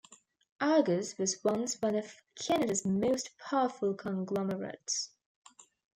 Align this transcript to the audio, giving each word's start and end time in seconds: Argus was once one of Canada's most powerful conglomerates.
Argus 0.59 1.15
was 1.19 1.43
once 1.43 1.79
one 1.79 1.93
of 1.93 2.23
Canada's 2.33 2.83
most 2.87 3.37
powerful 3.37 3.93
conglomerates. 3.93 5.11